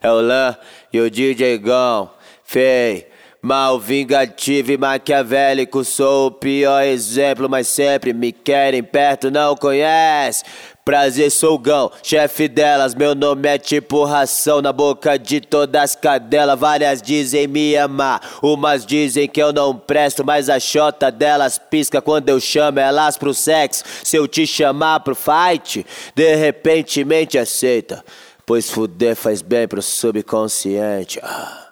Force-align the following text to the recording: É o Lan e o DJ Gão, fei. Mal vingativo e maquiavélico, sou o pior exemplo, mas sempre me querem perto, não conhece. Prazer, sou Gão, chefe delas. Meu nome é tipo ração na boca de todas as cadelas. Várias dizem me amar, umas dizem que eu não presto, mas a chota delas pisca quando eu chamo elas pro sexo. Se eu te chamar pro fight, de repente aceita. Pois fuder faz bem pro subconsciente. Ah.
É 0.00 0.08
o 0.12 0.20
Lan 0.20 0.56
e 0.92 1.00
o 1.00 1.10
DJ 1.10 1.58
Gão, 1.58 2.08
fei. 2.44 3.08
Mal 3.42 3.78
vingativo 3.80 4.72
e 4.72 4.76
maquiavélico, 4.76 5.84
sou 5.84 6.26
o 6.26 6.30
pior 6.30 6.82
exemplo, 6.82 7.48
mas 7.48 7.68
sempre 7.68 8.12
me 8.12 8.30
querem 8.32 8.82
perto, 8.82 9.30
não 9.30 9.56
conhece. 9.56 10.44
Prazer, 10.84 11.30
sou 11.32 11.58
Gão, 11.58 11.90
chefe 12.00 12.46
delas. 12.46 12.94
Meu 12.94 13.12
nome 13.14 13.48
é 13.48 13.58
tipo 13.58 14.04
ração 14.04 14.62
na 14.62 14.72
boca 14.72 15.18
de 15.18 15.40
todas 15.40 15.82
as 15.82 15.96
cadelas. 15.96 16.58
Várias 16.58 17.02
dizem 17.02 17.48
me 17.48 17.76
amar, 17.76 18.20
umas 18.40 18.86
dizem 18.86 19.28
que 19.28 19.42
eu 19.42 19.52
não 19.52 19.76
presto, 19.76 20.24
mas 20.24 20.48
a 20.48 20.60
chota 20.60 21.10
delas 21.10 21.58
pisca 21.58 22.00
quando 22.00 22.28
eu 22.28 22.38
chamo 22.38 22.78
elas 22.78 23.16
pro 23.16 23.34
sexo. 23.34 23.82
Se 24.04 24.16
eu 24.16 24.28
te 24.28 24.46
chamar 24.46 25.00
pro 25.00 25.16
fight, 25.16 25.84
de 26.14 26.34
repente 26.36 27.04
aceita. 27.38 28.04
Pois 28.48 28.70
fuder 28.70 29.14
faz 29.14 29.42
bem 29.42 29.68
pro 29.68 29.82
subconsciente. 29.82 31.20
Ah. 31.22 31.67